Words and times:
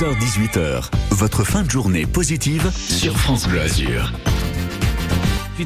16h-18h, 0.00 0.88
votre 1.10 1.44
fin 1.44 1.62
de 1.62 1.70
journée 1.70 2.06
positive 2.06 2.70
sur 2.72 3.18
France 3.18 3.46
Bleu 3.46 3.60
Azur 3.60 4.10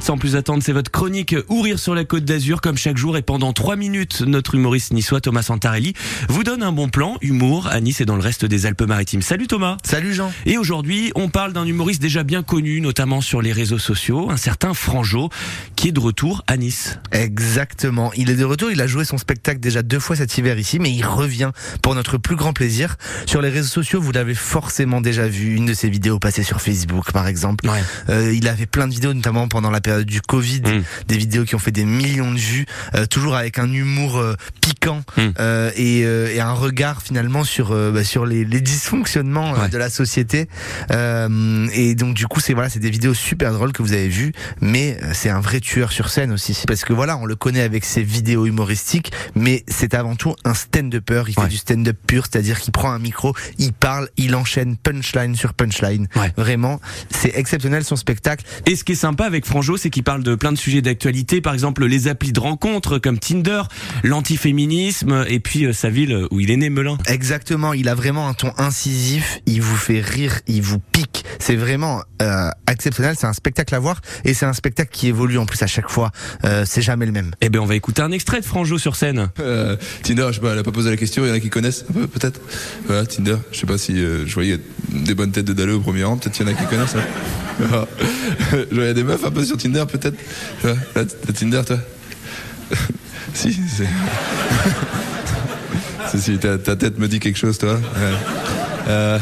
sans 0.03 0.19
plus 0.19 0.35
attendre, 0.35 0.63
c'est 0.63 0.73
votre 0.73 0.91
chronique 0.91 1.37
Ou 1.49 1.61
rire 1.61 1.79
sur 1.79 1.95
la 1.95 2.05
côte 2.05 2.25
d'Azur 2.25 2.61
comme 2.61 2.77
chaque 2.77 2.97
jour 2.97 3.17
et 3.17 3.23
pendant 3.23 3.52
trois 3.52 3.77
minutes, 3.77 4.23
notre 4.23 4.55
humoriste 4.55 4.93
niçois 4.93 5.20
Thomas 5.20 5.43
Santarelli 5.43 5.93
vous 6.29 6.43
donne 6.43 6.63
un 6.63 6.73
bon 6.73 6.89
plan 6.89 7.17
humour 7.20 7.68
à 7.68 7.81
Nice 7.81 8.00
et 8.00 8.04
dans 8.04 8.16
le 8.16 8.22
reste 8.22 8.45
des 8.45 8.66
Alpes-Maritimes. 8.66 9.22
Salut 9.22 9.46
Thomas. 9.46 9.77
Salut 9.84 10.12
Jean. 10.12 10.32
Et 10.46 10.59
aujourd'hui, 10.59 11.12
on 11.14 11.29
parle 11.29 11.52
d'un 11.52 11.64
humoriste 11.66 12.02
déjà 12.02 12.25
bien 12.25 12.43
connu, 12.43 12.80
notamment 12.80 13.20
sur 13.20 13.41
les 13.41 13.52
réseaux 13.52 13.79
sociaux, 13.79 14.30
un 14.30 14.36
certain 14.36 14.75
Franjo, 14.75 15.30
qui 15.77 15.88
est 15.88 15.93
de 15.93 16.00
retour 16.00 16.42
à 16.46 16.56
Nice. 16.56 16.98
Exactement. 17.12 18.11
Il 18.16 18.30
est 18.30 18.36
de 18.36 18.45
retour. 18.45 18.70
Il 18.70 18.80
a 18.80 18.86
joué 18.86 19.04
son 19.04 19.18
spectacle 19.18 19.61
déjà 19.61 19.82
deux 19.82 20.00
fois 20.00 20.16
cet 20.16 20.36
hiver 20.36 20.58
ici, 20.58 20.79
mais 20.79 20.90
il 20.90 21.04
revient 21.04 21.50
pour 21.82 21.95
notre 21.95 22.18
plus 22.18 22.36
grand 22.36 22.52
plaisir. 22.52 22.96
Sur 23.26 23.42
les 23.42 23.50
réseaux 23.50 23.68
sociaux, 23.68 24.00
vous 24.00 24.12
l'avez 24.12 24.34
forcément 24.34 25.00
déjà 25.00 25.29
vu. 25.29 25.54
Une 25.54 25.66
de 25.66 25.74
ses 25.74 25.88
vidéos 25.88 26.18
passées 26.18 26.42
sur 26.42 26.61
Facebook, 26.61 27.12
par 27.12 27.29
exemple. 27.29 27.69
Ouais. 27.69 27.83
Euh, 28.09 28.34
il 28.34 28.48
avait 28.48 28.66
plein 28.66 28.88
de 28.88 28.95
vidéos, 28.95 29.15
notamment 29.15 29.47
pendant 29.47 29.70
la 29.70 29.80
période 29.84 30.06
du 30.06 30.20
Covid, 30.20 30.62
Mm. 30.62 30.83
des 31.09 31.16
vidéos 31.16 31.45
qui 31.45 31.55
ont 31.55 31.59
fait 31.61 31.70
des 31.70 31.84
millions 31.84 32.33
de 32.33 32.38
vues, 32.38 32.66
euh, 32.95 33.06
toujours 33.06 33.37
avec 33.37 33.59
un 33.59 33.70
humour 33.73 34.19
euh, 34.19 34.34
piquant 34.61 35.02
Mm. 35.16 35.20
euh, 35.38 35.70
et, 35.77 36.02
euh, 36.05 36.33
et 36.34 36.41
un 36.41 36.52
regard 36.52 37.02
finalement 37.02 37.45
sur 37.45 37.70
euh, 37.73 37.92
bah, 37.92 38.02
sur 38.05 38.27
les, 38.27 38.45
les 38.45 38.61
dysfonctionnements 38.61 39.52
Ouais. 39.52 39.69
de 39.69 39.78
la 39.78 39.91
société. 39.91 40.48
Euh, 40.91 41.69
et 41.73 41.95
donc 41.95 42.15
du 42.15 42.27
coup, 42.27 42.41
c'est 42.41 42.55
voilà, 42.55 42.69
c'est 42.69 42.78
des 42.80 42.91
vidéos 42.91 43.15
super 43.15 43.52
drôles 43.52 43.73
que 43.73 43.83
vous 43.83 43.92
avez 43.92 44.09
vues, 44.09 44.33
mais 44.61 44.97
c'est 45.12 45.30
un 45.30 45.41
vrai 45.41 45.61
tueur 45.61 45.92
sur 45.92 46.09
scène 46.09 46.33
aussi, 46.33 46.56
parce 46.66 46.84
que 46.84 46.92
voilà, 46.92 47.16
on 47.16 47.27
le 47.27 47.37
connaît 47.37 47.62
avec 47.62 47.84
ses 47.84 48.03
vidéos 48.03 48.47
humoristiques, 48.47 49.12
mais 49.34 49.64
c'est 49.69 49.95
avant 49.95 50.16
tout 50.16 50.34
un 50.45 50.55
stand-upper. 50.55 51.25
Il 51.28 51.34
Ouais. 51.39 51.45
fait 51.45 51.51
du 51.51 51.56
stand-up 51.56 51.97
pur, 52.06 52.25
c'est-à-dire 52.30 52.61
qu'il 52.61 52.73
prend 52.73 52.91
un 52.92 52.98
micro, 52.98 53.34
il 53.59 53.73
parle, 53.73 54.09
il 54.16 54.34
enchaîne 54.34 54.77
punchline 54.77 55.34
sur 55.37 55.53
punchline. 55.55 56.06
Ouais. 56.16 56.33
Vraiment, 56.37 56.80
c'est 57.11 57.33
exceptionnel 57.37 57.84
son 57.84 57.97
spectacle. 57.97 58.45
Et 58.67 58.77
ce 58.77 58.84
qui 58.84 58.92
est 58.92 58.97
sympa 58.97 59.25
avec 59.25 59.45
Franjo, 59.47 59.73
c'est 59.77 59.91
qu'il 59.91 60.03
parle 60.05 60.22
de 60.22 60.34
plein 60.34 60.53
de 60.53 60.58
sujets 60.58 60.83
d'actualité, 60.83 61.41
par 61.41 61.55
exemple 61.55 61.84
les 61.84 62.08
applis 62.08 62.33
de 62.33 62.41
rencontres 62.41 62.98
comme 62.98 63.19
Tinder, 63.19 63.62
l'antiféminisme 64.03 65.25
et 65.28 65.41
puis 65.41 65.64
euh, 65.67 65.72
sa 65.72 65.91
ville 65.91 66.27
où 66.30 66.41
il 66.41 66.50
est 66.50 66.56
né, 66.56 66.70
Melun. 66.70 66.98
Exactement, 67.06 67.72
il 67.72 67.89
a 67.89 67.95
vraiment 67.95 68.28
un 68.28 68.34
ton 68.34 68.52
incisif, 68.58 69.39
il 69.47 69.61
vous 69.62 69.77
fait 69.77 70.00
rire, 70.00 70.41
il 70.47 70.62
vous 70.62 70.78
pique. 70.78 71.25
C'est 71.39 71.56
vraiment 71.56 72.02
euh, 72.22 72.48
exceptionnel, 72.70 73.14
c'est 73.19 73.27
un 73.27 73.33
spectacle 73.33 73.75
à 73.75 73.78
voir 73.78 74.00
et 74.25 74.34
c'est 74.34 74.47
un 74.47 74.52
spectacle 74.52 74.91
qui 74.92 75.08
évolue 75.08 75.39
en 75.39 75.47
plus 75.47 75.62
à 75.62 75.67
chaque 75.67 75.91
fois. 75.91 76.11
Euh, 76.45 76.64
c'est 76.67 76.83
jamais 76.83 77.06
le 77.06 77.12
même. 77.12 77.30
Eh 77.41 77.48
ben, 77.48 77.58
on 77.61 77.67
va 77.67 77.75
écouter 77.75 78.02
un 78.02 78.12
extrait 78.12 78.41
de 78.41 78.45
Franjo 78.47 78.78
sur 78.78 78.97
scène. 78.97 79.30
Euh, 79.41 79.77
Tinder, 80.02 80.27
je 80.28 80.34
sais 80.34 80.41
pas, 80.41 80.52
elle 80.52 80.58
a 80.58 80.62
pas 80.62 80.72
posé 80.72 80.91
la 80.91 80.97
question, 80.97 81.25
il 81.25 81.28
y 81.28 81.30
en 81.30 81.34
a 81.34 81.41
qui 81.41 81.50
connaissent 81.50 81.84
un 81.91 81.92
peu, 81.92 82.06
peut-être 82.06 82.41
Voilà, 82.86 83.06
Tinder, 83.06 83.36
je 83.52 83.58
sais 83.58 83.67
pas 83.67 83.78
si 83.78 83.92
euh, 83.98 84.27
je 84.27 84.34
voyais 84.34 84.58
des 84.91 85.14
bonnes 85.14 85.33
têtes 85.33 85.45
de 85.47 85.52
Dalleux 85.52 85.75
au 85.75 85.80
premier 85.80 86.05
rang, 86.05 86.17
peut-être 86.17 86.34
qu'il 86.34 86.47
y 86.47 86.48
en 86.48 86.52
a 86.52 86.56
qui 86.56 86.67
connaissent. 86.67 86.95
hein. 86.97 87.44
Voilà. 87.58 87.86
je 88.70 88.74
voyais 88.74 88.94
des 88.94 89.05
meufs 89.05 89.24
un 89.24 89.30
peu 89.30 89.44
sur 89.44 89.56
Tinder, 89.56 89.84
peut-être 89.91 90.16
Tinder, 91.34 91.62
toi 91.66 91.78
Si, 93.34 93.52
c'est. 93.77 93.88
si, 96.11 96.20
si, 96.20 96.38
ta, 96.38 96.58
tête 96.58 96.98
me 96.98 97.08
dit 97.08 97.20
quelque 97.20 97.38
chose, 97.38 97.58
toi. 97.58 97.80
Euh, 98.88 99.19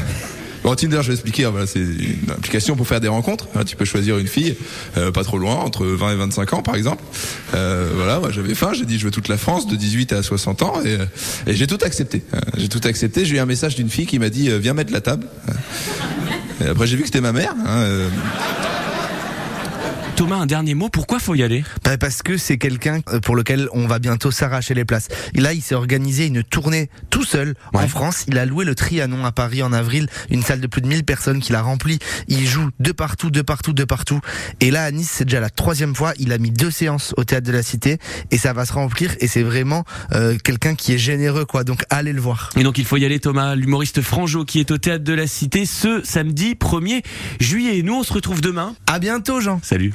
Bon, 0.63 0.77
Tinder, 0.77 1.01
je 1.03 1.09
vais 1.09 1.15
expliquer. 1.15 1.45
hein, 1.45 1.51
Voilà, 1.51 1.67
c'est 1.67 1.81
une 1.81 2.31
application 2.31 2.77
pour 2.77 2.87
faire 2.87 3.01
des 3.01 3.09
rencontres. 3.09 3.49
Hein, 3.57 3.65
tu 3.65 3.75
peux 3.75 3.85
choisir 3.85 4.19
une 4.19 4.29
fille, 4.29 4.55
euh, 4.97 5.11
pas 5.11 5.25
trop 5.25 5.37
loin, 5.39 5.57
entre 5.57 5.85
20 5.85 6.13
et 6.13 6.15
25 6.17 6.53
ans, 6.53 6.63
par 6.63 6.77
exemple. 6.77 7.03
Euh, 7.55 7.91
voilà, 7.97 8.21
moi 8.21 8.31
j'avais 8.31 8.55
faim, 8.55 8.71
j'ai 8.73 8.85
dit 8.85 8.97
je 8.97 9.05
veux 9.05 9.11
toute 9.11 9.27
la 9.27 9.37
France, 9.39 9.67
de 9.67 9.75
18 9.75 10.13
à 10.13 10.23
60 10.23 10.63
ans, 10.63 10.75
et, 10.85 10.99
et 11.51 11.55
j'ai 11.57 11.67
tout 11.67 11.79
accepté. 11.83 12.23
Euh, 12.33 12.39
J'ai 12.57 12.69
tout 12.69 12.81
accepté. 12.85 13.25
J'ai 13.25 13.37
eu 13.37 13.39
un 13.41 13.47
message 13.47 13.75
d'une 13.75 13.91
fille 13.91 14.07
qui 14.07 14.21
m'a 14.21 14.29
dit 14.29 14.51
viens 14.61 14.73
mettre 14.73 14.93
la 14.93 15.01
table. 15.01 15.27
Après 16.71 16.87
j'ai 16.87 16.97
vu 16.97 17.03
que 17.03 17.09
c'était 17.09 17.21
ma 17.21 17.33
mère. 17.33 17.55
Hein, 17.67 17.83
euh, 17.83 18.09
Thomas, 20.23 20.37
un 20.37 20.47
dernier 20.47 20.75
mot, 20.75 20.89
pourquoi 20.89 21.19
faut 21.19 21.35
y 21.35 21.43
aller? 21.43 21.65
Bah, 21.83 21.99
parce 21.99 22.23
que 22.23 22.37
c'est 22.37 22.57
quelqu'un 22.57 23.01
euh, 23.09 23.19
pour 23.19 23.35
lequel 23.35 23.69
on 23.73 23.89
va 23.89 23.99
bientôt 23.99 24.31
s'arracher 24.31 24.73
les 24.73 24.85
places. 24.85 25.09
Et 25.35 25.41
là, 25.41 25.53
il 25.53 25.61
s'est 25.63 25.75
organisé 25.75 26.27
une 26.27 26.45
tournée 26.45 26.91
tout 27.11 27.25
seul 27.25 27.57
Ouais. 27.75 27.83
en 27.83 27.89
France. 27.89 28.25
Il 28.29 28.39
a 28.39 28.47
loué 28.47 28.65
le 28.65 28.77
Trianon 28.77 29.25
à 29.25 29.33
Paris 29.33 29.65
en 29.65 29.73
avril, 29.73 30.07
une 30.31 30.45
salle 30.45 30.61
de 30.61 30.69
plus 30.69 30.81
de 30.81 30.87
1000 30.87 31.03
personnes 31.03 31.41
qu'il 31.41 31.57
a 31.57 31.61
remplie. 31.63 31.99
Il 32.29 32.47
joue 32.47 32.69
de 32.79 32.93
partout, 32.93 33.33
de 33.33 33.43
partout, 33.43 33.73
de 33.73 33.83
partout. 33.83 34.21
Et 34.61 34.71
là, 34.71 34.85
à 34.85 34.93
Nice, 34.93 35.11
c'est 35.13 35.25
déjà 35.25 35.41
la 35.41 35.51
troisième 35.51 35.93
fois. 35.97 36.13
Il 36.21 36.31
a 36.33 36.39
mis 36.39 36.53
deux 36.53 36.71
séances 36.71 37.15
au 37.17 37.25
théâtre 37.25 37.49
de 37.49 37.53
la 37.53 37.65
Cité 37.65 37.99
et 38.31 38.39
ça 38.39 38.53
va 38.53 38.65
se 38.65 38.75
remplir. 38.75 39.17
Et 39.19 39.27
c'est 39.27 39.43
vraiment 39.43 39.83
euh, 40.13 40.39
quelqu'un 40.39 40.77
qui 40.77 40.93
est 40.93 40.99
généreux, 40.99 41.47
quoi. 41.47 41.65
Donc, 41.65 41.83
allez 41.91 42.13
le 42.13 42.21
voir. 42.21 42.51
Et 42.57 42.63
donc 42.63 42.79
il 42.79 42.85
faut 42.85 42.97
y 42.97 43.05
aller 43.05 43.19
Thomas, 43.19 43.57
l'humoriste 43.57 44.01
Franjo 44.03 44.45
qui 44.45 44.61
est 44.61 44.71
au 44.71 44.79
théâtre 44.79 45.03
de 45.03 45.15
la 45.15 45.27
Cité 45.27 45.67
ce 45.67 46.01
samedi 46.05 46.55
1er 46.55 47.03
juillet. 47.41 47.83
Nous 47.83 47.95
on 47.95 48.05
se 48.05 48.13
retrouve 48.13 48.41
demain. 48.41 48.77
À 48.87 49.01
bientôt, 49.01 49.41
Jean. 49.41 49.59
Salut. 49.65 49.91